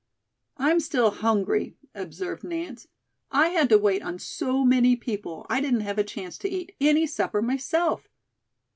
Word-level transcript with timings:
"I'm 0.57 0.79
still 0.79 1.11
hungry," 1.11 1.77
observed 1.93 2.43
Nance. 2.43 2.87
"I 3.29 3.49
had 3.49 3.69
to 3.69 3.77
wait 3.77 4.01
on 4.01 4.17
so 4.17 4.65
many 4.65 4.95
people 4.95 5.45
I 5.47 5.61
didn't 5.61 5.81
have 5.81 5.99
a 5.99 6.03
chance 6.03 6.39
to 6.39 6.49
eat 6.49 6.75
any 6.81 7.05
supper 7.05 7.39
myself." 7.39 8.07